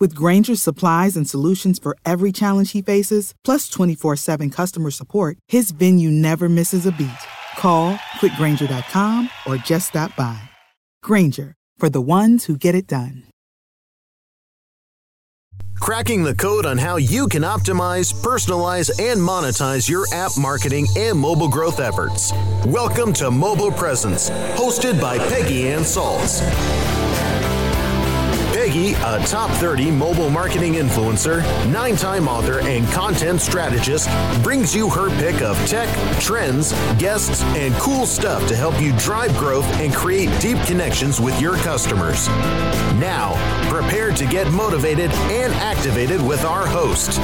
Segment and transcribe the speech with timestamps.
[0.00, 5.38] With Grainger's supplies and solutions for every challenge he faces, plus 24 7 customer support,
[5.48, 7.10] his venue never misses a beat.
[7.56, 10.40] Call quickgranger.com or just stop by.
[11.02, 13.24] Grainger, for the ones who get it done.
[15.80, 21.18] Cracking the code on how you can optimize, personalize, and monetize your app marketing and
[21.18, 22.32] mobile growth efforts.
[22.66, 26.97] Welcome to Mobile Presence, hosted by Peggy Ann Salz.
[28.68, 34.10] Peggy, a top 30 mobile marketing influencer, nine time author, and content strategist,
[34.42, 35.88] brings you her pick of tech,
[36.20, 41.40] trends, guests, and cool stuff to help you drive growth and create deep connections with
[41.40, 42.28] your customers.
[42.98, 43.32] Now,
[43.70, 47.16] prepare to get motivated and activated with our host.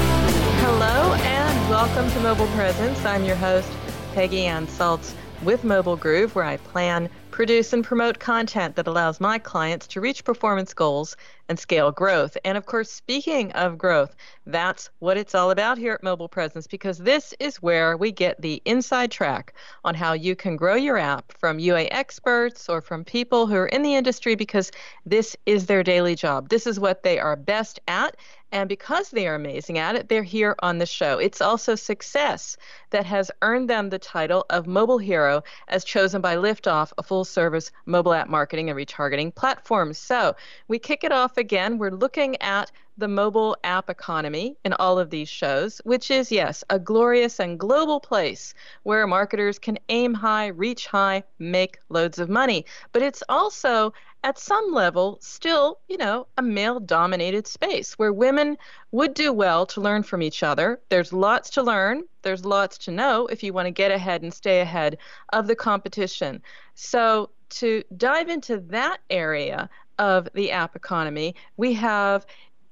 [0.63, 3.05] Hello, and welcome to Mobile Presence.
[3.05, 3.71] I'm your host,
[4.15, 9.21] Peggy Ann Salz with Mobile Groove, where I plan produce and promote content that allows
[9.21, 11.17] my clients to reach performance goals
[11.49, 12.39] and scale growth.
[12.45, 14.15] And of course, speaking of growth,
[14.47, 18.41] that's what it's all about here at Mobile Presence because this is where we get
[18.41, 19.53] the inside track
[19.85, 23.67] on how you can grow your app from UA experts or from people who are
[23.67, 24.71] in the industry because
[25.05, 26.51] this is their daily job.
[26.51, 28.17] This is what they are best at.
[28.55, 31.19] And because they are amazing at it, they're here on the show.
[31.19, 32.57] It's also success
[32.91, 37.25] that has earned them the title of Mobile Hero as chosen by Liftoff, a full
[37.25, 39.93] service mobile app marketing and retargeting platform.
[39.93, 40.37] So
[40.69, 41.79] we kick it off again.
[41.79, 46.63] We're looking at the mobile app economy in all of these shows, which is, yes,
[46.71, 52.29] a glorious and global place where marketers can aim high, reach high, make loads of
[52.29, 52.65] money.
[52.93, 58.57] But it's also at some level still, you know, a male dominated space where women
[58.91, 60.81] would do well to learn from each other.
[60.89, 64.33] There's lots to learn, there's lots to know if you want to get ahead and
[64.33, 64.97] stay ahead
[65.33, 66.43] of the competition.
[66.75, 69.69] So, to dive into that area
[69.99, 72.27] of the app economy, we have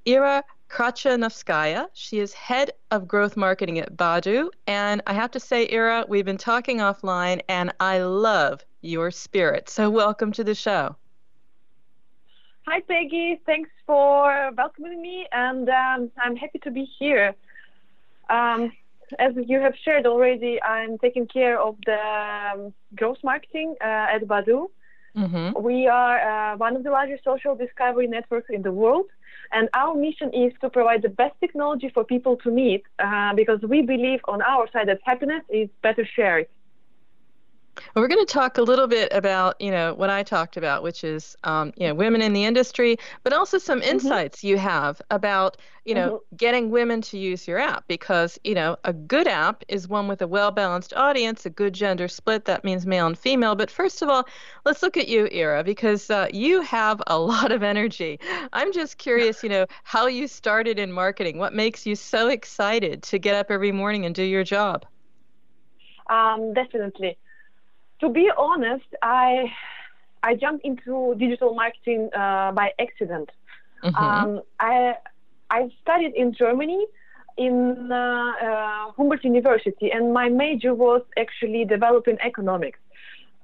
[0.06, 1.86] Ira Krachanovskaya.
[1.92, 4.50] She is head of growth marketing at Badoo.
[4.66, 9.68] And I have to say, Ira, we've been talking offline, and I love your spirit.
[9.68, 10.96] So, welcome to the show.
[12.66, 13.40] Hi, Peggy.
[13.44, 17.34] Thanks for welcoming me, and um, I'm happy to be here.
[18.30, 18.72] Um,
[19.18, 21.98] as you have shared already, I'm taking care of the
[22.54, 24.68] um, growth marketing uh, at Badoo.
[25.16, 25.62] Mm-hmm.
[25.62, 29.06] We are uh, one of the largest social discovery networks in the world,
[29.52, 33.60] and our mission is to provide the best technology for people to meet uh, because
[33.62, 36.46] we believe on our side that happiness is better shared.
[37.76, 40.82] Well, we're going to talk a little bit about, you know, what I talked about,
[40.82, 43.90] which is, um, you know, women in the industry, but also some mm-hmm.
[43.90, 44.48] insights mm-hmm.
[44.48, 45.56] you have about,
[45.86, 46.36] you know, mm-hmm.
[46.36, 50.20] getting women to use your app because, you know, a good app is one with
[50.20, 52.44] a well balanced audience, a good gender split.
[52.44, 53.54] That means male and female.
[53.54, 54.26] But first of all,
[54.66, 58.20] let's look at you, Ira, because uh, you have a lot of energy.
[58.52, 61.38] I'm just curious, you know, how you started in marketing.
[61.38, 64.84] What makes you so excited to get up every morning and do your job?
[66.10, 67.16] Um, definitely
[68.02, 69.50] to be honest, I
[70.22, 73.30] I jumped into digital marketing uh, by accident.
[73.82, 73.96] Mm-hmm.
[73.96, 74.94] Um, I
[75.50, 76.84] I studied in Germany
[77.38, 82.80] in uh, uh, Humboldt University, and my major was actually developing economics.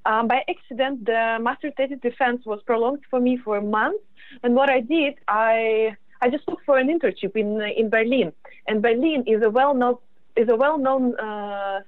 [0.05, 4.00] Um, by accident, the master thesis defense was prolonged for me for a month,
[4.43, 7.50] and what I did, I I just looked for an internship in
[7.81, 8.32] in Berlin,
[8.66, 9.96] and Berlin is a well known
[10.37, 11.81] is a well known uh,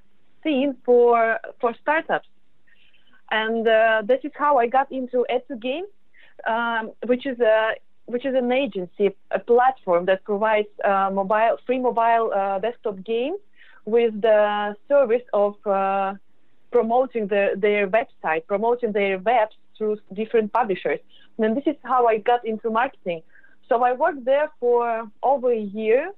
[0.42, 2.28] scene for for startups
[3.30, 5.86] and uh, this is how I got into Add2Game,
[6.46, 7.72] um, which is a
[8.06, 13.38] which is an agency, a platform that provides uh, mobile free mobile uh, desktop games
[13.84, 16.14] with the service of uh,
[16.72, 20.98] promoting the, their website, promoting their webs through different publishers.
[21.38, 23.22] And this is how I got into marketing.
[23.68, 26.12] So I worked there for over a year,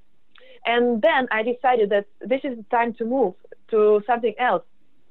[0.65, 3.35] and then I decided that this is the time to move
[3.71, 4.65] to something else.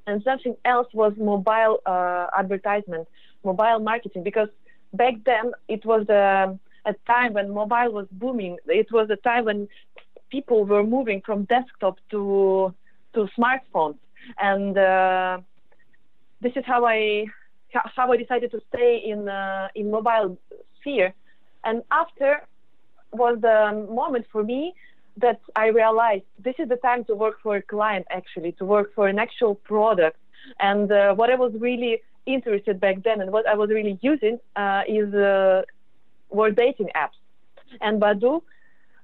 [0.06, 3.06] And something else was mobile uh, advertisement,
[3.44, 4.48] mobile marketing, because
[4.92, 8.56] back then it was a, a time when mobile was booming.
[8.66, 9.68] It was a time when
[10.30, 12.74] people were moving from desktop to
[13.14, 13.98] to smartphones,
[14.38, 15.38] and uh,
[16.40, 17.26] this is how I
[17.72, 20.38] how I decided to stay in uh, in mobile
[20.80, 21.14] sphere.
[21.64, 22.42] And after
[23.12, 24.74] was the moment for me
[25.16, 28.94] that I realized this is the time to work for a client, actually, to work
[28.94, 30.18] for an actual product.
[30.58, 34.38] And uh, what I was really interested back then and what I was really using
[34.56, 35.62] uh, is uh,
[36.30, 37.18] were dating apps.
[37.80, 38.42] And Badoo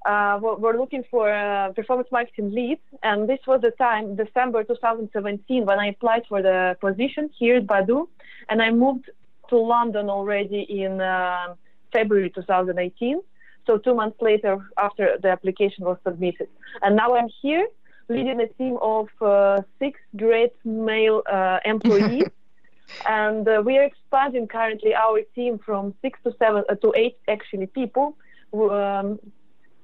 [0.06, 2.78] uh, we're looking for a performance marketing lead.
[3.02, 7.66] And this was the time, December 2017, when I applied for the position here at
[7.66, 8.08] Badoo,
[8.48, 9.10] And I moved
[9.50, 11.54] to London already in uh,
[11.92, 13.20] February 2018.
[13.68, 16.48] So two months later, after the application was submitted,
[16.80, 17.68] and now I'm here
[18.08, 22.30] leading a team of uh, six great male uh, employees,
[23.06, 27.18] and uh, we are expanding currently our team from six to seven uh, to eight
[27.28, 28.16] actually people.
[28.54, 29.18] Um,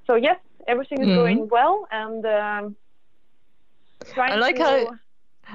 [0.07, 1.17] so yes, everything is mm-hmm.
[1.17, 2.77] going well, and um,
[4.17, 4.99] I like to, how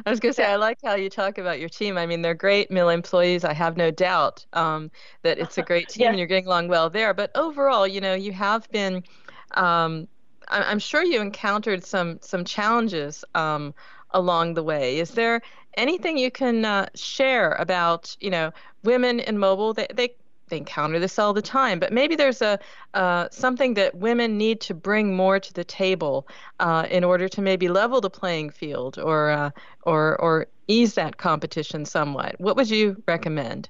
[0.06, 1.98] I was going to say, I like how you talk about your team.
[1.98, 3.44] I mean, they're great mill employees.
[3.44, 4.92] I have no doubt um,
[5.24, 7.14] that it's a great team and you're getting along well there.
[7.14, 9.04] But overall, you know, you have been,
[9.52, 10.08] um,
[10.48, 13.74] I'm sure you encountered some some challenges um,
[14.12, 15.00] along the way.
[15.00, 15.42] Is there
[15.76, 18.52] anything you can uh, share about, you know,
[18.84, 19.74] women in mobile?
[19.74, 20.16] They, they
[20.50, 21.80] they encounter this all the time.
[21.80, 22.60] But maybe there's a
[22.94, 26.28] uh, something that women need to bring more to the table
[26.60, 29.52] uh, in order to maybe level the playing field or uh,
[29.84, 32.36] or or ease that competition somewhat.
[32.40, 33.70] What would you recommend?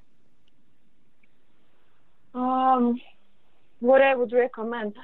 [2.33, 3.01] Um,
[3.79, 4.95] what I would recommend,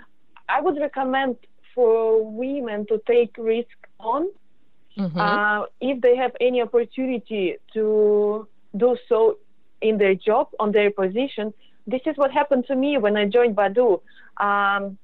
[0.48, 1.38] I would recommend
[1.74, 4.30] for women to take risk on
[4.98, 5.20] mm-hmm.
[5.20, 8.48] Uh, if they have any opportunity to
[8.78, 9.38] do so
[9.90, 11.54] in their job on their position
[11.88, 14.02] this is what happened to me when I joined Badoo.
[14.38, 14.98] Um,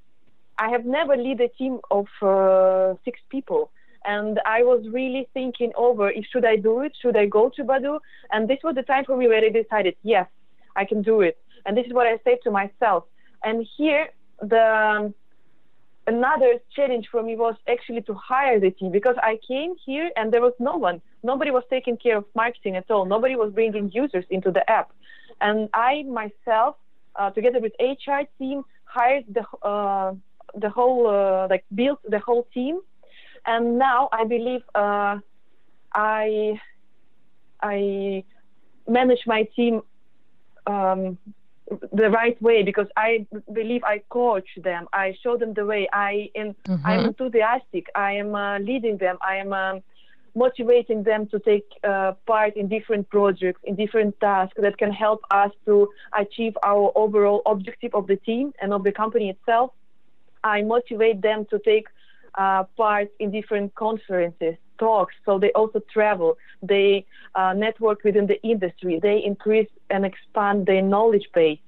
[0.58, 3.72] I have never led a team of uh, six people.
[4.04, 7.64] And I was really thinking over if should I do it, should I go to
[7.64, 8.00] Badoo?
[8.32, 10.28] And this was the time for me where I decided, yes,
[10.76, 11.38] I can do it.
[11.66, 13.04] And this is what I said to myself.
[13.44, 14.10] And here,
[14.42, 15.14] the um,
[16.08, 20.32] another challenge for me was actually to hire the team because I came here and
[20.32, 21.02] there was no one.
[21.24, 23.06] Nobody was taking care of marketing at all.
[23.06, 24.92] Nobody was bringing users into the app.
[25.40, 26.76] And I myself,
[27.16, 30.14] uh, together with HR team, hired the uh,
[30.56, 32.82] the whole uh, like built the whole team,
[33.46, 35.18] and now I believe uh,
[35.94, 36.60] I
[37.62, 38.24] I
[38.88, 39.82] manage my team
[40.68, 41.18] um,
[41.94, 44.88] the right way because I believe I coach them.
[44.94, 45.88] I show them the way.
[45.92, 46.86] I am mm-hmm.
[46.86, 47.88] I'm enthusiastic.
[47.96, 49.18] I am uh, leading them.
[49.22, 49.84] I am um,
[50.36, 55.22] motivating them to take uh, part in different projects, in different tasks that can help
[55.32, 59.72] us to achieve our overall objective of the team and of the company itself.
[60.44, 61.88] I motivate them to take
[62.36, 67.06] uh, part in different conferences, talks, so they also travel, they
[67.36, 71.60] uh, network within the industry, they increase and expand their knowledge base.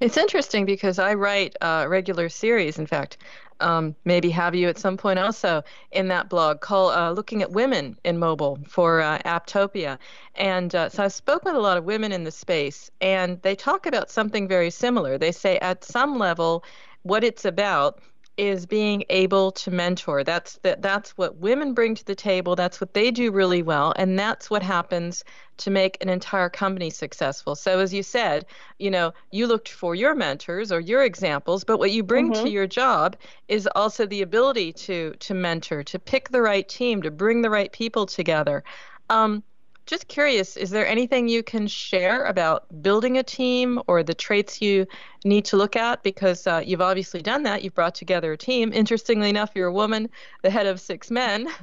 [0.00, 3.18] It's interesting because I write a regular series, in fact,
[3.60, 5.62] um, maybe have you at some point also
[5.92, 9.98] in that blog called uh, Looking at Women in Mobile for uh, Apptopia.
[10.34, 13.54] And uh, so I spoke with a lot of women in the space, and they
[13.54, 15.18] talk about something very similar.
[15.18, 16.64] They say at some level,
[17.02, 18.00] what it's about
[18.36, 20.24] is being able to mentor.
[20.24, 22.56] That's the, that's what women bring to the table.
[22.56, 25.24] That's what they do really well, and that's what happens
[25.58, 27.54] to make an entire company successful.
[27.54, 28.46] So as you said,
[28.78, 32.44] you know, you looked for your mentors or your examples, but what you bring mm-hmm.
[32.44, 33.16] to your job
[33.48, 37.50] is also the ability to to mentor, to pick the right team, to bring the
[37.50, 38.64] right people together.
[39.10, 39.44] Um,
[39.86, 44.62] just curious, is there anything you can share about building a team or the traits
[44.62, 44.86] you
[45.24, 46.02] need to look at?
[46.02, 47.62] Because uh, you've obviously done that.
[47.62, 48.72] You've brought together a team.
[48.72, 50.08] Interestingly enough, you're a woman,
[50.42, 51.48] the head of six men.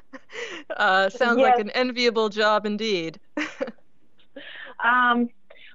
[0.78, 1.52] Uh, sounds yes.
[1.52, 3.20] like an enviable job indeed.
[4.84, 5.30] um,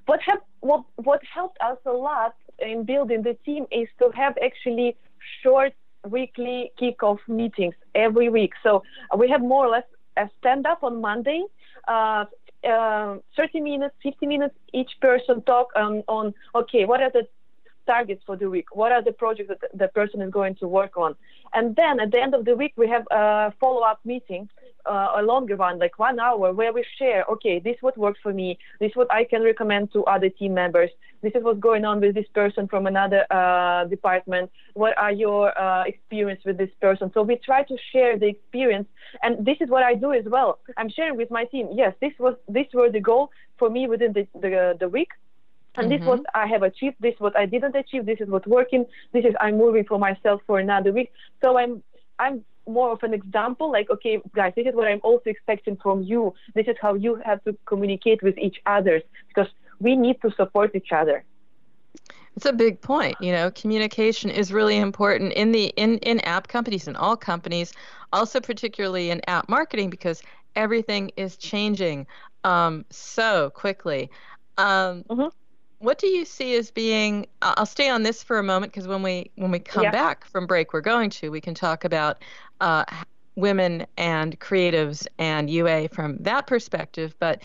[0.07, 4.35] what, have, what, what helped us a lot in building the team is to have
[4.43, 4.97] actually
[5.43, 5.75] short
[6.09, 8.55] weekly kickoff meetings every week.
[8.63, 8.83] So
[9.17, 9.85] we have more or less
[10.17, 11.45] a stand up on Monday
[11.89, 12.25] uh,
[12.69, 17.27] uh, 30 minutes, 50 minutes, each person talk um, on, okay, what are the
[17.87, 18.75] targets for the week?
[18.75, 21.15] What are the projects that the person is going to work on?
[21.55, 24.49] And then at the end of the week, we have a follow up meeting,
[24.85, 28.33] uh, a longer one, like one hour, where we share, okay, this what worked for
[28.33, 30.91] me, this what I can recommend to other team members,
[31.23, 34.51] this is what's going on with this person from another uh, department.
[34.75, 37.11] What are your uh, experience with this person?
[37.15, 38.89] So we try to share the experience,
[39.23, 40.59] and this is what I do as well.
[40.77, 41.69] I'm sharing with my team.
[41.73, 45.11] Yes, this was this were the goal for me within the the, the week.
[45.79, 45.99] And mm-hmm.
[45.99, 46.97] this was I have achieved.
[47.01, 48.07] This what I didn't achieve.
[48.07, 48.87] This is what's working.
[49.13, 51.13] This is I'm moving for myself for another week.
[51.43, 51.83] So I'm
[52.19, 56.03] I'm more of an example like okay guys this is what i'm also expecting from
[56.03, 59.47] you this is how you have to communicate with each other because
[59.81, 61.25] we need to support each other.
[62.37, 66.49] It's a big point you know communication is really important in the in in app
[66.49, 67.73] companies and all companies
[68.13, 70.23] also particularly in app marketing because
[70.55, 72.07] everything is changing
[72.45, 74.11] um, so quickly.
[74.59, 75.29] Um, mm-hmm.
[75.81, 79.03] what do you see as being i'll stay on this for a moment because when
[79.03, 79.91] we when we come yeah.
[79.91, 82.23] back from break we're going to we can talk about
[82.63, 82.85] uh,
[83.35, 87.43] women and creatives and ua from that perspective but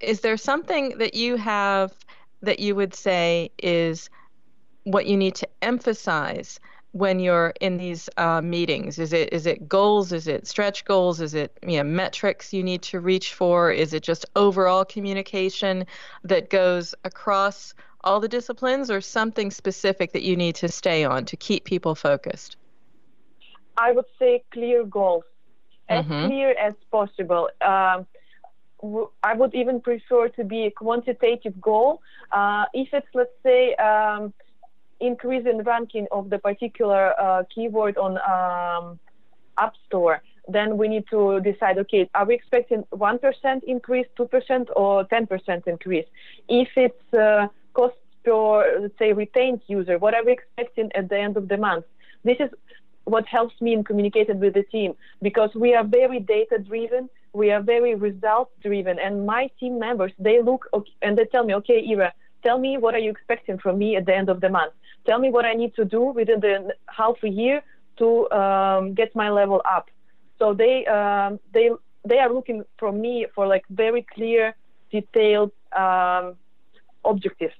[0.00, 1.92] is there something that you have
[2.42, 4.10] that you would say is
[4.84, 6.60] what you need to emphasize
[6.92, 8.98] when you're in these uh, meetings?
[8.98, 10.12] Is it is it goals?
[10.12, 11.20] Is it stretch goals?
[11.20, 13.70] Is it you know, metrics you need to reach for?
[13.70, 15.86] Is it just overall communication
[16.24, 17.74] that goes across
[18.04, 21.94] all the disciplines, or something specific that you need to stay on to keep people
[21.94, 22.56] focused?
[23.76, 25.24] I would say clear goals,
[25.88, 26.26] as mm-hmm.
[26.26, 27.50] clear as possible.
[27.60, 28.06] Um,
[29.22, 32.00] I would even prefer to be a quantitative goal.
[32.30, 34.32] Uh, if it's, let's say, um,
[35.00, 38.98] increase in ranking of the particular uh, keyword on um,
[39.58, 45.04] App Store, then we need to decide, okay, are we expecting 1% increase, 2%, or
[45.04, 46.06] 10% increase?
[46.48, 51.18] If it's uh, cost per, let's say, retained user, what are we expecting at the
[51.18, 51.84] end of the month?
[52.24, 52.50] This is
[53.04, 57.50] what helps me in communicating with the team because we are very data driven, we
[57.50, 61.54] are very result driven, and my team members, they look okay, and they tell me,
[61.54, 64.48] okay, Ira, tell me what are you expecting from me at the end of the
[64.48, 64.72] month
[65.08, 67.62] tell me what I need to do within the half a year
[68.00, 69.86] to um, get my level up.
[70.38, 71.70] So they um, they
[72.10, 74.54] they are looking from me for like very clear,
[74.92, 75.52] detailed
[75.84, 76.36] um,
[77.04, 77.58] objectives.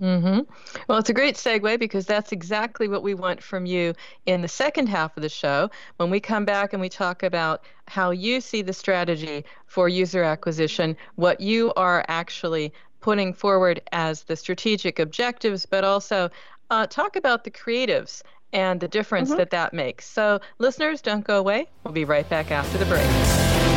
[0.00, 0.40] Mm-hmm.
[0.88, 3.94] Well, it's a great segue because that's exactly what we want from you
[4.26, 7.64] in the second half of the show when we come back and we talk about
[7.86, 14.22] how you see the strategy for user acquisition, what you are actually putting forward as
[14.24, 16.30] the strategic objectives, but also
[16.70, 19.38] uh, talk about the creatives and the difference mm-hmm.
[19.38, 20.06] that that makes.
[20.08, 21.68] So, listeners, don't go away.
[21.84, 23.06] We'll be right back after the break.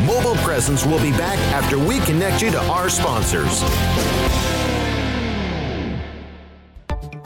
[0.06, 3.62] Mobile Presence will be back after we connect you to our sponsors.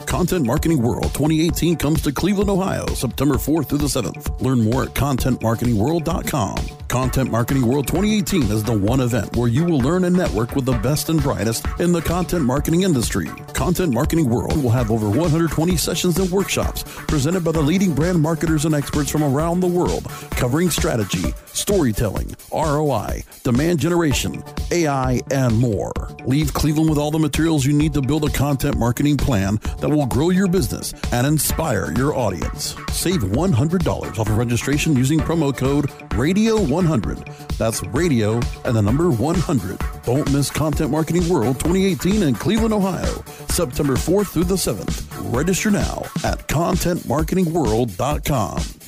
[0.08, 4.40] Content Marketing World 2018 comes to Cleveland, Ohio, September 4th through the 7th.
[4.40, 6.56] Learn more at contentmarketingworld.com.
[6.88, 10.64] Content Marketing World 2018 is the one event where you will learn and network with
[10.64, 13.26] the best and brightest in the content marketing industry.
[13.52, 18.18] Content Marketing World will have over 120 sessions and workshops presented by the leading brand
[18.18, 25.58] marketers and experts from around the world, covering strategy, storytelling, ROI, demand generation, AI, and
[25.58, 25.90] more.
[26.24, 29.88] Leave Cleveland with all the materials you need to build a content marketing plan that
[29.88, 32.76] will grow your business and inspire your audience.
[32.92, 37.56] Save $100 off of registration using promo code RADIO100.
[37.58, 38.34] That's radio
[38.64, 39.80] and the number 100.
[40.04, 45.06] Don't miss Content Marketing World 2018 in Cleveland, Ohio, September 4th through the 7th.
[45.34, 48.87] Register now at contentmarketingworld.com.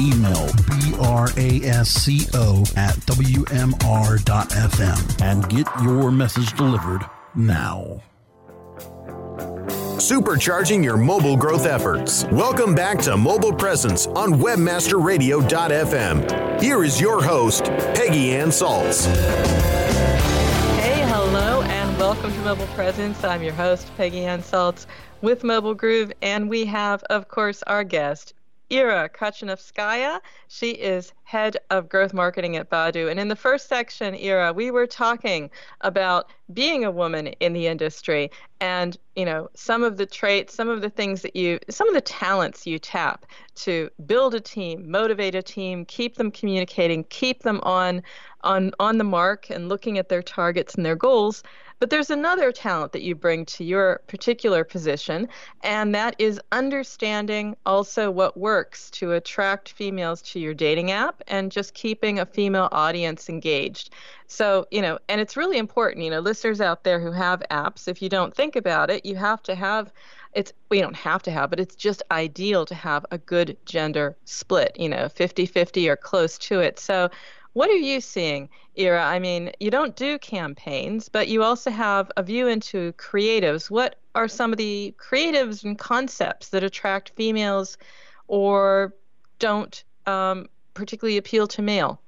[0.00, 0.46] Email
[2.06, 3.62] brasco at wmr.fm
[5.22, 8.02] and get your message delivered now.
[9.96, 12.24] Supercharging your mobile growth efforts.
[12.26, 16.60] Welcome back to Mobile Presence on WebmasterRadio.fm.
[16.60, 19.06] Here is your host, Peggy Ann Salz.
[20.76, 23.24] Hey, hello, and welcome to Mobile Presence.
[23.24, 24.84] I'm your host, Peggy Ann Salz
[25.22, 28.34] with Mobile Groove, and we have, of course, our guest,
[28.70, 30.20] Ira Krachenovskaya.
[30.48, 33.10] She is head of growth marketing at Badoo.
[33.10, 35.50] And in the first section, Ira, we were talking
[35.82, 38.30] about being a woman in the industry
[38.60, 41.94] and, you know, some of the traits, some of the things that you, some of
[41.94, 47.42] the talents you tap to build a team, motivate a team, keep them communicating, keep
[47.42, 48.02] them on
[48.42, 51.42] on on the mark and looking at their targets and their goals
[51.78, 55.28] but there's another talent that you bring to your particular position,
[55.62, 61.52] and that is understanding also what works to attract females to your dating app and
[61.52, 63.90] just keeping a female audience engaged.
[64.26, 67.88] So, you know, and it's really important, you know, listeners out there who have apps,
[67.88, 69.92] if you don't think about it, you have to have
[70.36, 74.16] it's we don't have to have but it's just ideal to have a good gender
[74.26, 77.08] split you know 50-50 or close to it so
[77.56, 79.02] what are you seeing, Ira?
[79.02, 83.70] I mean, you don't do campaigns, but you also have a view into creatives.
[83.70, 87.78] What are some of the creatives and concepts that attract females
[88.28, 88.92] or
[89.38, 92.02] don't um, particularly appeal to male?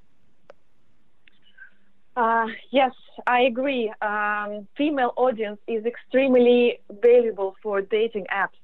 [2.14, 2.92] Uh, yes,
[3.26, 3.90] I agree.
[4.02, 8.58] Um, female audience is extremely valuable for dating apps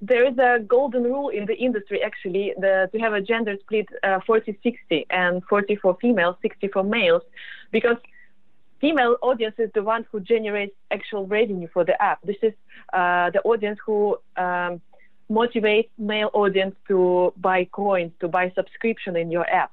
[0.00, 4.20] there is a golden rule in the industry actually to have a gender split uh,
[4.26, 7.22] 40 60 and 40 for females 60 for males
[7.70, 7.96] because
[8.80, 12.18] female audience is the one who generates actual revenue for the app.
[12.22, 12.54] This is
[12.92, 14.80] uh, the audience who um,
[15.30, 19.72] motivates male audience to buy coins to buy subscription in your app.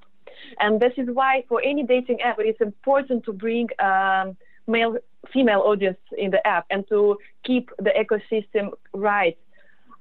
[0.60, 4.36] And this is why for any dating app it is important to bring um,
[4.68, 4.98] male
[5.34, 9.38] female audience in the app and to keep the ecosystem right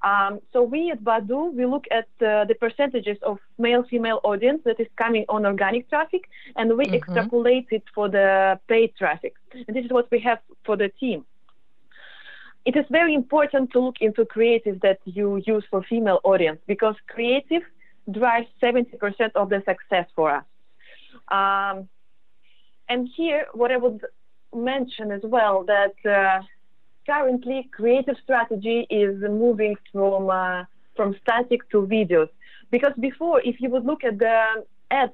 [0.06, 4.78] um, so we at Badoo, we look at uh, the percentages of male-female audience that
[4.78, 6.22] is coming on organic traffic,
[6.54, 6.94] and we mm-hmm.
[6.94, 9.34] extrapolate it for the paid traffic.
[9.66, 11.24] And this is what we have for the team.
[12.64, 16.94] It is very important to look into creative that you use for female audience because
[17.08, 17.62] creative
[18.08, 20.44] drives 70% of the success for us.
[21.38, 21.88] Um,
[22.88, 24.00] and here, what I would
[24.54, 26.42] mention as well that uh,
[27.06, 30.64] currently creative strategy is moving from uh,
[30.96, 32.28] from static to videos.
[32.70, 35.12] Because before if you would look at the ads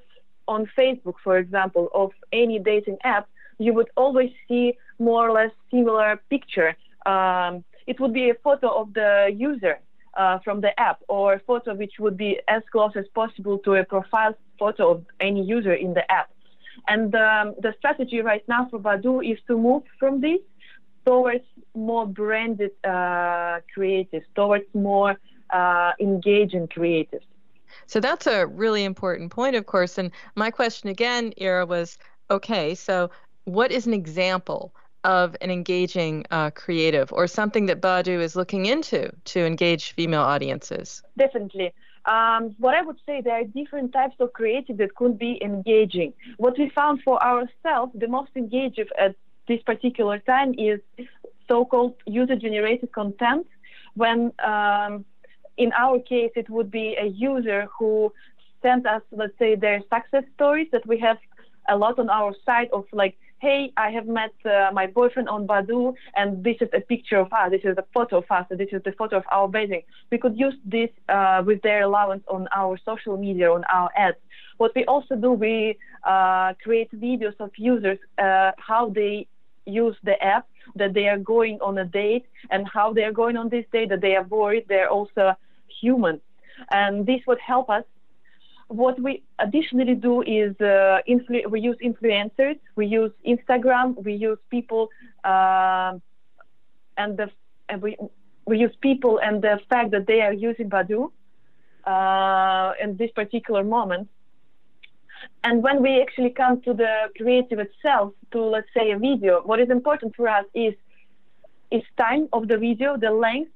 [0.49, 3.29] on facebook for example of any dating app
[3.59, 6.77] you would always see more or less similar picture.
[7.07, 9.79] Um, it would be a photo of the user
[10.17, 13.75] uh, from the app or a photo which would be as close as possible to
[13.75, 16.31] a profile photo of any user in the app.
[16.89, 20.41] And um, the strategy right now for Badoo is to move from this
[21.05, 25.17] towards more branded uh, creatives, towards more
[25.51, 27.27] uh, engaging creatives.
[27.87, 29.99] So that's a really important point, of course.
[29.99, 31.99] And my question again, Ira, was
[32.31, 33.11] okay, so
[33.45, 38.67] what is an example of an engaging uh, creative or something that Badoo is looking
[38.67, 41.03] into to engage female audiences?
[41.19, 41.73] Definitely.
[42.05, 46.13] Um, what I would say, there are different types of creative that could be engaging.
[46.37, 49.15] What we found for ourselves, the most engaging at
[49.49, 50.81] this particular time is
[51.49, 53.47] so-called user-generated content
[53.95, 55.05] when um,
[55.57, 58.13] in our case it would be a user who
[58.63, 61.19] sent us let's say their success stories that we have
[61.69, 65.47] a lot on our site of like hey i have met uh, my boyfriend on
[65.47, 68.69] badoo and this is a picture of us this is a photo of us this
[68.73, 72.49] is the photo of our wedding we could use this uh, with their allowance on
[72.55, 74.17] our social media on our ads.
[74.59, 79.27] What we also do we uh, create videos of users uh, how they
[79.67, 80.47] use the app,
[80.77, 83.89] that they are going on a date, and how they are going on this date,
[83.91, 85.35] that they are worried, they're also
[85.81, 86.21] human.
[86.71, 87.85] And this would help us.
[88.69, 94.39] What we additionally do is uh, influ- we use influencers, we use Instagram, we use
[94.51, 94.89] people,
[95.25, 95.99] uh,
[96.97, 97.31] and the
[97.69, 97.97] and we
[98.47, 101.11] we use people and the fact that they are using Badu
[101.85, 104.09] uh, in this particular moment
[105.45, 109.61] and when we actually come to the creative itself, to let's say a video, what
[109.61, 110.75] is important for us is
[111.71, 113.51] is time of the video, the length.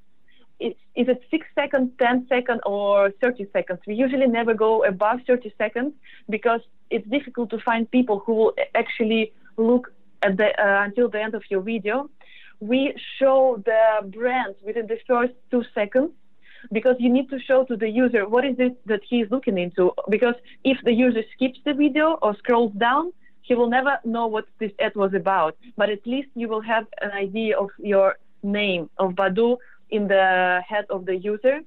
[0.58, 3.80] Is, is it six seconds, 10 seconds, or 30 seconds?
[3.86, 5.92] We usually never go above 30 seconds
[6.30, 11.20] because it's difficult to find people who will actually look at the, uh, until the
[11.20, 12.08] end of your video.
[12.60, 16.12] We show the brand within the first two seconds
[16.72, 19.58] because you need to show to the user what is it that he is looking
[19.58, 19.92] into.
[20.08, 24.46] Because if the user skips the video or scrolls down, he will never know what
[24.58, 25.56] this ad was about.
[25.76, 29.56] But at least you will have an idea of your name of Badoo
[29.90, 31.60] in the head of the user.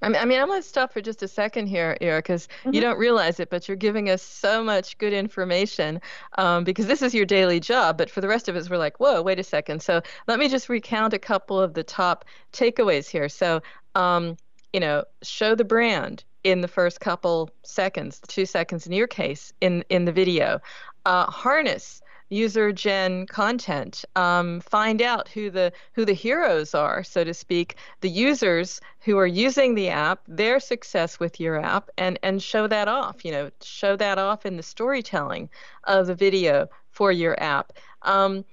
[0.00, 2.46] I mean, I mean, I'm going to stop for just a second here, Ira, because
[2.46, 2.74] mm-hmm.
[2.74, 6.00] you don't realize it, but you're giving us so much good information
[6.36, 7.98] um, because this is your daily job.
[7.98, 9.82] But for the rest of us, we're like, whoa, wait a second.
[9.82, 13.28] So let me just recount a couple of the top takeaways here.
[13.28, 13.60] So,
[13.94, 14.36] um,
[14.72, 19.52] you know, show the brand in the first couple seconds, two seconds in your case,
[19.60, 20.60] in in the video.
[21.06, 24.04] Uh, harness user gen content.
[24.16, 29.18] Um, find out who the who the heroes are, so to speak, the users who
[29.18, 33.24] are using the app, their success with your app, and and show that off.
[33.24, 35.48] You know, show that off in the storytelling
[35.84, 37.72] of the video for your app.
[38.02, 38.44] Um,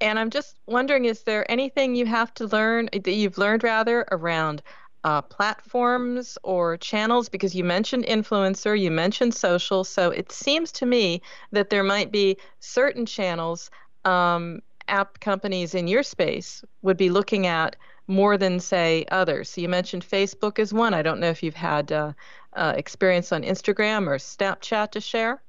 [0.00, 4.04] and I'm just wondering, is there anything you have to learn that you've learned rather
[4.10, 4.62] around
[5.04, 7.28] uh, platforms or channels?
[7.28, 9.84] Because you mentioned influencer, you mentioned social.
[9.84, 13.70] So it seems to me that there might be certain channels
[14.04, 19.48] um, app companies in your space would be looking at more than, say, others.
[19.48, 20.92] So you mentioned Facebook as one.
[20.92, 22.12] I don't know if you've had uh,
[22.52, 25.42] uh, experience on Instagram or Snapchat to share.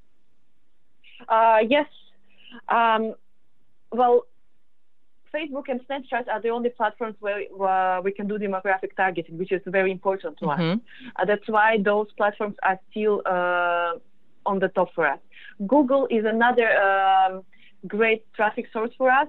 [1.28, 1.88] Uh, yes.
[2.70, 3.16] Um,
[3.92, 4.26] well,
[5.36, 9.52] Facebook and Snapchat are the only platforms where uh, we can do demographic targeting, which
[9.52, 10.72] is very important to mm-hmm.
[10.74, 10.80] us.
[11.16, 13.94] Uh, that's why those platforms are still uh,
[14.46, 15.20] on the top for us.
[15.68, 17.44] Google is another um,
[17.88, 19.28] great traffic source for us,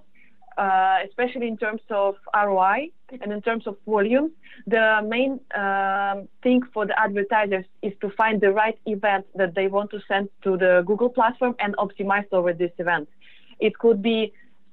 [0.59, 2.91] uh, especially in terms of ROI
[3.21, 4.31] and in terms of volume.
[4.67, 9.67] The main um, thing for the advertisers is to find the right event that they
[9.69, 13.09] want to send to the Google platform and optimize over this event.
[13.59, 14.33] It could be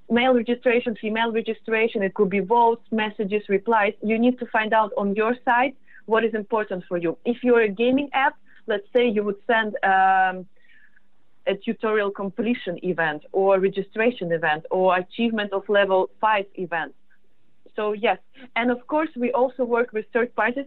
[0.09, 3.93] male registration, female registration, it could be votes, messages, replies.
[4.01, 5.73] You need to find out on your side
[6.05, 7.17] what is important for you.
[7.25, 8.35] If you're a gaming app,
[8.67, 10.45] let's say you would send um,
[11.47, 16.93] a tutorial completion event or registration event or achievement of level 5 event.
[17.75, 18.19] So yes,
[18.55, 20.65] and of course we also work with third parties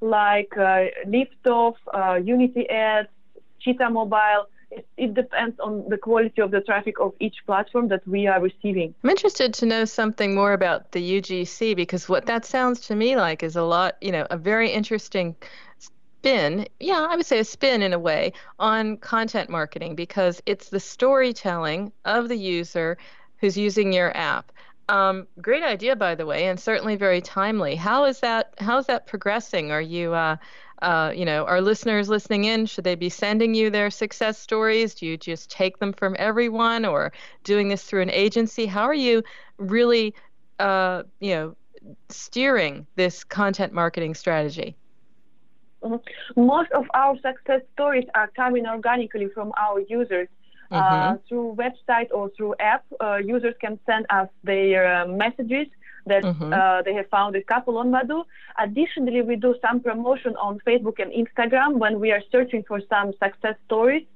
[0.00, 3.08] like uh, Liftoff, uh, Unity Ads,
[3.60, 4.46] Cheetah Mobile,
[4.96, 8.94] it, depends on the quality of the traffic of each platform that we are receiving.
[9.02, 13.16] I'm interested to know something more about the UGC because what that sounds to me
[13.16, 15.34] like is a lot, you know, a very interesting
[15.78, 20.68] spin, yeah, I would say a spin in a way, on content marketing because it's
[20.68, 22.98] the storytelling of the user
[23.38, 24.52] who's using your app.
[24.90, 27.76] Um, great idea, by the way, and certainly very timely.
[27.76, 28.54] How is that?
[28.58, 29.70] How is that progressing?
[29.70, 30.36] Are you uh,
[30.82, 34.94] uh, you know, our listeners listening in, should they be sending you their success stories?
[34.94, 37.12] Do you just take them from everyone or
[37.44, 38.66] doing this through an agency?
[38.66, 39.22] How are you
[39.58, 40.14] really,
[40.58, 41.56] uh, you know,
[42.08, 44.76] steering this content marketing strategy?
[45.82, 46.46] Mm-hmm.
[46.46, 50.28] Most of our success stories are coming organically from our users.
[50.70, 51.16] Uh, mm-hmm.
[51.28, 55.66] Through website or through app, uh, users can send us their uh, messages
[56.06, 56.52] that mm-hmm.
[56.52, 58.24] uh, they have found a couple on Badoo.
[58.58, 63.12] Additionally, we do some promotion on Facebook and Instagram when we are searching for some
[63.22, 64.06] success stories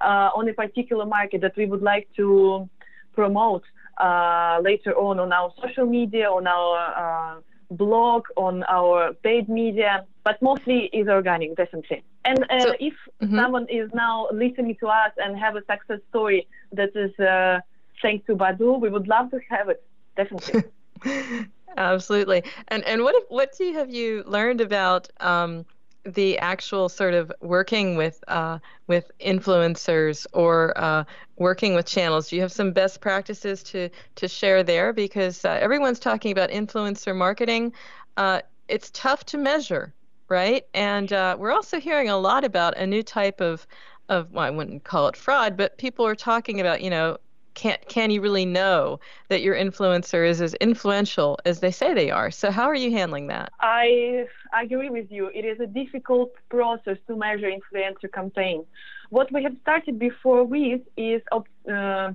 [0.00, 2.68] uh, on a particular market that we would like to
[3.14, 3.64] promote
[3.98, 10.04] uh, later on on our social media, on our uh, blog, on our paid media,
[10.24, 12.02] but mostly is organic, definitely.
[12.24, 13.36] And uh, so, if mm-hmm.
[13.36, 17.60] someone is now listening to us and have a success story that is uh,
[18.02, 19.82] thanks to Badoo, we would love to have it,
[20.16, 20.64] definitely.
[21.76, 22.42] Absolutely.
[22.68, 25.66] And and what what do you, have you learned about um,
[26.06, 31.04] the actual sort of working with uh, with influencers or uh,
[31.36, 32.28] working with channels?
[32.28, 34.92] Do you have some best practices to to share there?
[34.92, 37.72] Because uh, everyone's talking about influencer marketing.
[38.16, 39.94] Uh, it's tough to measure,
[40.28, 40.64] right?
[40.74, 43.66] And uh, we're also hearing a lot about a new type of
[44.08, 47.18] of well, I wouldn't call it fraud, but people are talking about you know
[47.56, 52.10] can can you really know that your influencer is as influential as they say they
[52.10, 52.30] are?
[52.30, 53.52] So how are you handling that?
[53.58, 55.30] I agree with you.
[55.34, 58.64] It is a difficult process to measure influencer campaign.
[59.10, 62.12] What we have started before with is uh,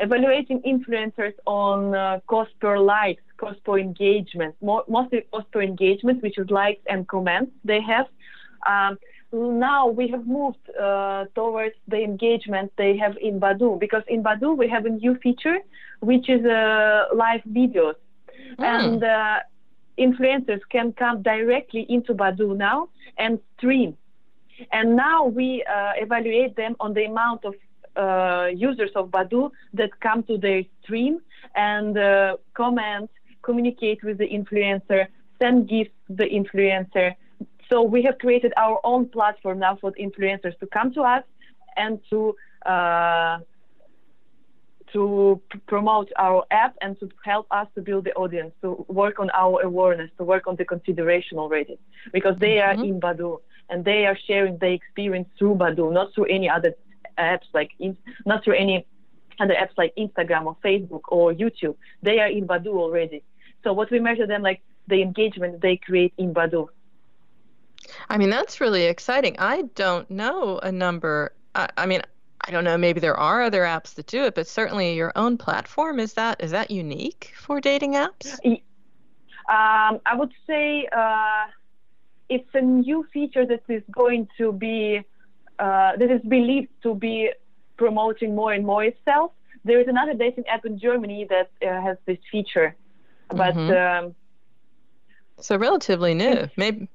[0.00, 6.38] evaluating influencers on uh, cost per likes, cost per engagement, mostly cost per engagement, which
[6.38, 8.06] is likes and comments they have.
[8.66, 8.98] Um,
[9.32, 14.56] now we have moved uh, towards the engagement they have in Badoo because in Badoo
[14.56, 15.58] we have a new feature
[16.00, 17.94] which is uh, live videos
[18.58, 18.64] mm.
[18.64, 19.38] and uh,
[19.98, 22.88] influencers can come directly into Badoo now
[23.18, 23.96] and stream
[24.72, 27.54] and now we uh, evaluate them on the amount of
[27.96, 31.20] uh, users of Badoo that come to their stream
[31.54, 33.10] and uh, comment
[33.42, 35.06] communicate with the influencer
[35.38, 37.14] send gifts to the influencer.
[37.68, 41.24] So we have created our own platform now for influencers to come to us
[41.76, 43.38] and to uh,
[44.92, 49.20] to pr- promote our app and to help us to build the audience, to work
[49.20, 51.78] on our awareness, to work on the consideration already,
[52.12, 52.80] because they mm-hmm.
[52.80, 56.74] are in Badoo and they are sharing their experience through Badoo, not through any other
[57.18, 58.86] apps like in, not through any
[59.40, 61.76] other apps like Instagram or Facebook or YouTube.
[62.02, 63.22] They are in Badoo already.
[63.64, 66.68] So what we measure them like the engagement they create in Badoo.
[68.08, 69.36] I mean, that's really exciting.
[69.38, 71.32] I don't know a number.
[71.54, 72.02] I, I mean,
[72.40, 72.78] I don't know.
[72.78, 76.42] Maybe there are other apps that do it, but certainly your own platform is that
[76.42, 78.38] is that unique for dating apps?
[79.48, 81.46] Um, I would say uh,
[82.28, 85.02] it's a new feature that is going to be
[85.58, 87.30] uh, that is believed to be
[87.76, 89.32] promoting more and more itself.
[89.64, 92.76] There is another dating app in Germany that uh, has this feature,
[93.28, 94.06] but mm-hmm.
[94.06, 94.14] um,
[95.40, 96.48] so relatively new.
[96.56, 96.88] Maybe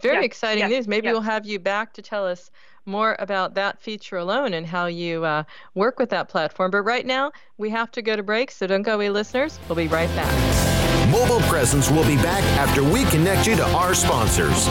[0.00, 0.88] very yeah, exciting yeah, news.
[0.88, 1.12] Maybe yeah.
[1.12, 2.50] we'll have you back to tell us
[2.86, 6.70] more about that feature alone and how you uh, work with that platform.
[6.70, 9.58] But right now, we have to go to break, so don't go away, listeners.
[9.68, 11.10] We'll be right back.
[11.10, 14.68] Mobile Presence will be back after we connect you to our sponsors.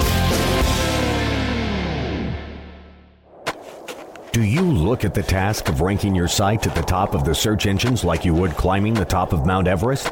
[4.34, 7.36] Do you look at the task of ranking your site at the top of the
[7.36, 10.12] search engines like you would climbing the top of Mount Everest?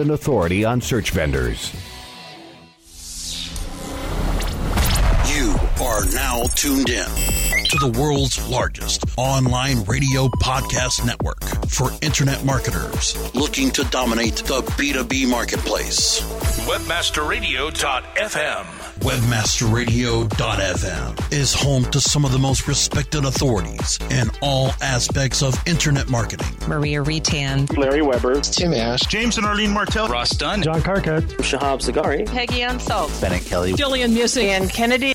[0.00, 1.87] authority on search vendors.
[5.80, 7.06] Are now tuned in
[7.68, 14.60] to the world's largest online radio podcast network for internet marketers looking to dominate the
[14.62, 16.20] B2B marketplace.
[16.66, 18.64] Webmasterradio.fm.
[19.00, 26.08] Webmasterradio.fm is home to some of the most respected authorities in all aspects of internet
[26.08, 26.48] marketing.
[26.66, 31.80] Maria Retan, Larry Weber, Tim Ash, James and Arlene Martell, Ross Dunn, John Carcutt, Shahab
[31.80, 35.14] Sagari, Peggy Ann Salz, Bennett Kelly, Jillian Muessig, and Kennedy.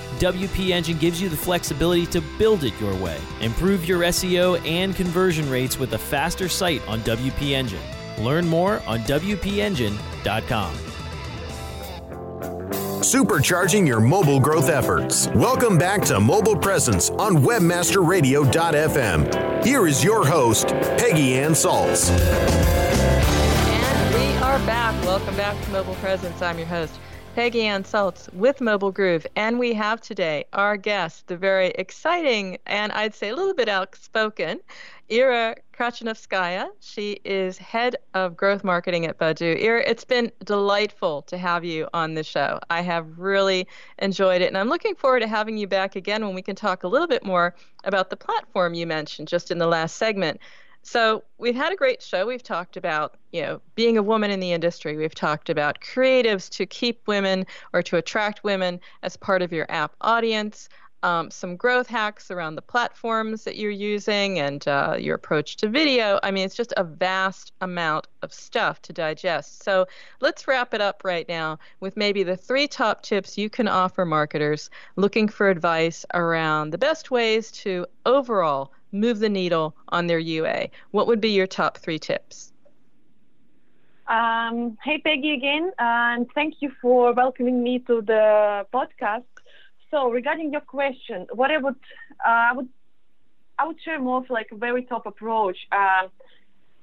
[0.21, 3.19] WP Engine gives you the flexibility to build it your way.
[3.39, 7.81] Improve your SEO and conversion rates with a faster site on WP Engine.
[8.19, 10.75] Learn more on WPEngine.com.
[13.01, 15.25] Supercharging your mobile growth efforts.
[15.29, 19.65] Welcome back to Mobile Presence on WebmasterRadio.fm.
[19.65, 22.11] Here is your host, Peggy Ann Salz.
[23.71, 25.03] And we are back.
[25.03, 26.43] Welcome back to Mobile Presence.
[26.43, 26.99] I'm your host,
[27.33, 32.57] Peggy Ann Salz with Mobile Groove, and we have today our guest, the very exciting
[32.65, 34.59] and I'd say a little bit outspoken,
[35.09, 36.67] Ira Krachenovskaya.
[36.81, 39.63] She is head of growth marketing at Badoo.
[39.63, 42.59] Ira, it's been delightful to have you on the show.
[42.69, 43.65] I have really
[43.99, 46.83] enjoyed it, and I'm looking forward to having you back again when we can talk
[46.83, 50.41] a little bit more about the platform you mentioned just in the last segment.
[50.83, 52.25] So we've had a great show.
[52.25, 54.97] We've talked about, you know, being a woman in the industry.
[54.97, 59.67] We've talked about creatives to keep women or to attract women as part of your
[59.69, 60.69] app audience.
[61.03, 65.67] Um, some growth hacks around the platforms that you're using and uh, your approach to
[65.67, 66.19] video.
[66.21, 69.63] I mean, it's just a vast amount of stuff to digest.
[69.63, 69.87] So
[70.19, 74.05] let's wrap it up right now with maybe the three top tips you can offer
[74.05, 80.19] marketers looking for advice around the best ways to overall move the needle on their
[80.19, 80.69] UA?
[80.91, 82.51] What would be your top three tips?
[84.07, 89.23] Um, hey, Peggy again, and thank you for welcoming me to the podcast.
[89.89, 91.75] so regarding your question, what I would,
[92.25, 92.69] uh, I would,
[93.57, 95.57] I would share more of like a very top approach.
[95.71, 96.07] Uh,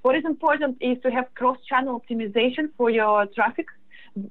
[0.02, 3.66] what is important is to have cross-channel optimization for your traffic.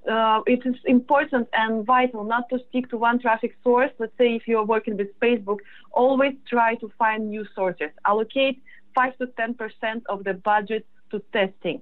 [0.10, 3.92] Uh, it is important and vital not to stick to one traffic source.
[4.00, 5.60] Let's say if you're working with Facebook,
[5.92, 7.90] always try to find new sources.
[8.06, 8.62] Allocate
[8.96, 11.82] five to ten percent of the budget to testing.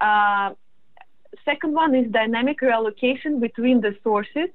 [0.00, 0.50] Uh,
[1.44, 4.50] second one is dynamic reallocation between the sources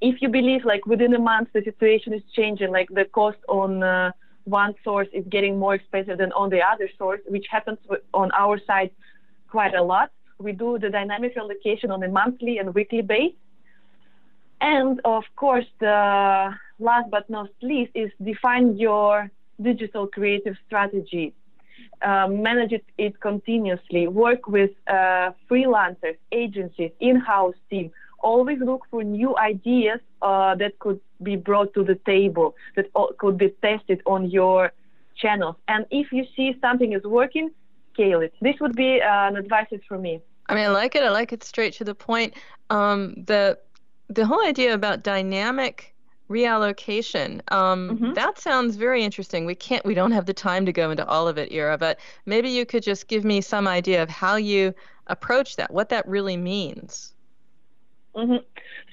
[0.00, 3.82] if you believe like within a month the situation is changing, like the cost on
[3.82, 4.10] uh,
[4.44, 7.78] one source is getting more expensive than on the other source, which happens
[8.12, 8.90] on our side
[9.48, 10.10] quite a lot.
[10.38, 13.34] We do the dynamic allocation on a monthly and weekly base.
[14.60, 21.32] And of course, the last but not least is define your digital creative strategy.
[22.02, 24.08] Uh, manage it, it, continuously.
[24.08, 27.90] Work with uh, freelancers, agencies, in-house team
[28.24, 32.86] always look for new ideas uh, that could be brought to the table, that
[33.18, 34.72] could be tested on your
[35.16, 35.56] channels.
[35.68, 37.50] And if you see something is working,
[37.94, 38.34] scale it.
[38.40, 40.20] This would be uh, an advice from me.
[40.48, 41.02] I mean, I like it.
[41.02, 42.34] I like it straight to the point.
[42.70, 43.58] Um, the
[44.08, 45.94] the whole idea about dynamic
[46.30, 48.12] reallocation um, mm-hmm.
[48.14, 51.28] that sounds very interesting we can't we don't have the time to go into all
[51.28, 54.74] of it ira but maybe you could just give me some idea of how you
[55.08, 57.14] approach that what that really means
[58.14, 58.36] Mm-hmm.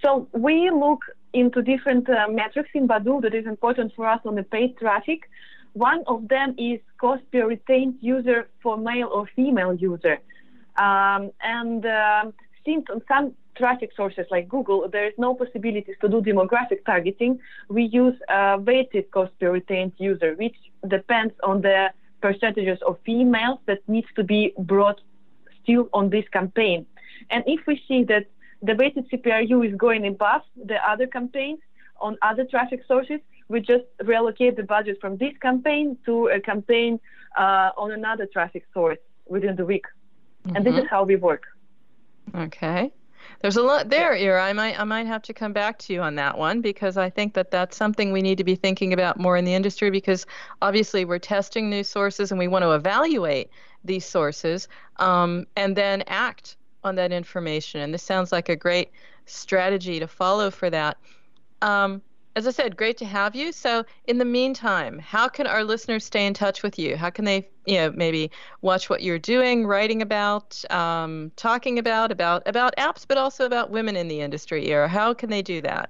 [0.01, 1.01] So we look
[1.33, 5.29] into different uh, metrics in Badoo that is important for us on the paid traffic.
[5.73, 10.19] One of them is cost per retained user for male or female user.
[10.77, 12.31] Um, and uh,
[12.65, 17.39] since on some traffic sources like Google, there is no possibilities to do demographic targeting,
[17.69, 20.55] we use a weighted cost per retained user, which
[20.87, 21.89] depends on the
[22.21, 25.01] percentages of females that needs to be brought
[25.61, 26.85] still on this campaign.
[27.29, 28.25] And if we see that
[28.61, 31.59] the weighted CPRU is going above the other campaigns
[31.99, 33.19] on other traffic sources.
[33.51, 36.99] We just reallocate the budget from this campaign to a campaign
[37.37, 39.85] uh, on another traffic source within the week.
[40.45, 40.55] Mm-hmm.
[40.55, 40.87] And this is mm-hmm.
[40.87, 41.43] how we work.
[42.35, 42.91] Okay.
[43.41, 44.43] There's a lot there, Ira.
[44.43, 47.09] I might I might have to come back to you on that one because I
[47.09, 50.25] think that that's something we need to be thinking about more in the industry because
[50.61, 53.49] obviously we're testing new sources and we want to evaluate
[53.83, 57.81] these sources um, and then act on that information.
[57.81, 58.91] And this sounds like a great
[59.25, 60.97] strategy to follow for that.
[61.61, 62.01] Um,
[62.35, 63.51] as I said, great to have you.
[63.51, 66.95] So, in the meantime, how can our listeners stay in touch with you?
[66.95, 72.11] How can they, you know, maybe watch what you're doing, writing about, um, talking about,
[72.11, 74.71] about about apps, but also about women in the industry?
[74.73, 74.87] Ira?
[74.87, 75.89] how can they do that?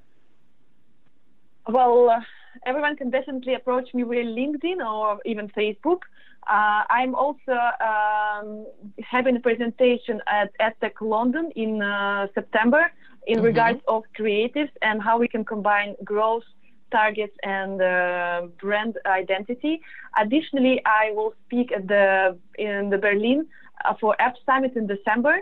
[1.67, 2.21] Well, uh,
[2.65, 5.99] everyone can definitely approach me via LinkedIn or even Facebook.
[6.47, 8.65] Uh, I'm also um,
[8.99, 12.91] having a presentation at AdTech London in uh, September
[13.27, 13.45] in mm-hmm.
[13.45, 16.43] regards of creatives and how we can combine growth
[16.91, 19.81] targets and uh, brand identity.
[20.17, 23.47] Additionally, I will speak at the in the Berlin
[23.85, 25.39] uh, for App Summit in December.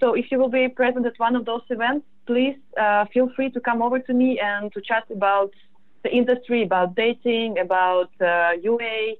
[0.00, 3.50] So if you will be present at one of those events, please uh, feel free
[3.50, 5.50] to come over to me and to chat about
[6.04, 9.14] the industry, about dating, about UA uh,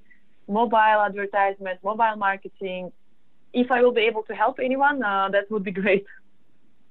[0.48, 2.92] mobile advertisement, mobile marketing.
[3.52, 6.06] If I will be able to help anyone, uh, that would be great.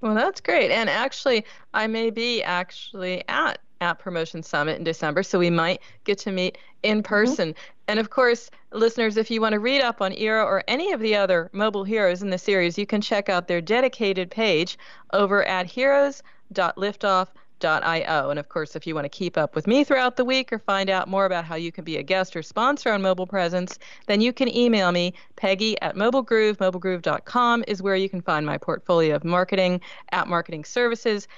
[0.00, 0.70] Well, that's great.
[0.70, 5.80] And actually, I may be actually at App Promotion Summit in December, so we might
[6.04, 7.08] get to meet in mm-hmm.
[7.08, 7.48] person.
[7.50, 7.72] Mm-hmm.
[7.88, 11.00] And of course, listeners, if you want to read up on Ira or any of
[11.00, 14.78] the other mobile heroes in the series, you can check out their dedicated page
[15.12, 17.28] over at heroes.liftoff.com
[17.64, 20.58] And of course, if you want to keep up with me throughout the week or
[20.58, 23.78] find out more about how you can be a guest or sponsor on Mobile Presence,
[24.06, 26.56] then you can email me, Peggy at mobilegroove.
[26.56, 29.80] Mobilegroove.com is where you can find my portfolio of marketing,
[30.12, 31.28] app marketing services,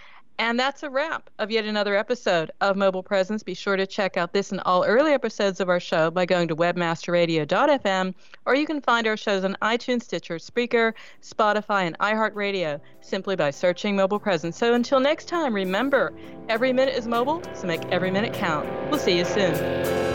[0.41, 3.43] and that's a wrap of yet another episode of Mobile Presence.
[3.43, 6.49] Be sure to check out this and all early episodes of our show by going
[6.49, 8.15] to webmasterradio.fm,
[8.47, 13.51] or you can find our shows on iTunes, Stitcher, Spreaker, Spotify, and iHeartRadio simply by
[13.51, 14.57] searching Mobile Presence.
[14.57, 16.15] So until next time, remember
[16.49, 18.67] every minute is mobile, so make every minute count.
[18.91, 20.10] We'll see you soon.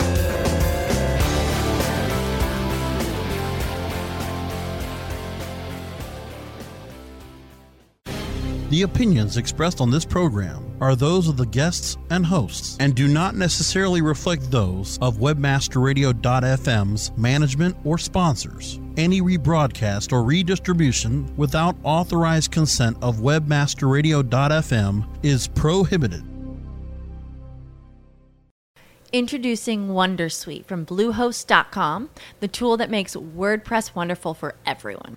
[8.68, 13.06] The opinions expressed on this program are those of the guests and hosts and do
[13.06, 18.80] not necessarily reflect those of webmasterradio.fm's management or sponsors.
[18.96, 26.24] Any rebroadcast or redistribution without authorized consent of webmasterradio.fm is prohibited.
[29.12, 32.10] Introducing Wondersuite from Bluehost.com,
[32.40, 35.16] the tool that makes WordPress wonderful for everyone.